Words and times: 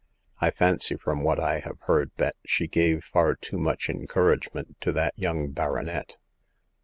I 0.39 0.49
fancy 0.49 0.95
from 0.95 1.21
what 1.21 1.39
I 1.39 1.59
have 1.59 1.77
heard 1.81 2.09
that 2.17 2.35
she 2.43 2.67
gave 2.67 3.03
far 3.03 3.35
too 3.35 3.59
much 3.59 3.87
encouragement 3.87 4.81
to 4.81 4.91
that 4.93 5.13
young 5.15 5.51
baronet. 5.51 6.17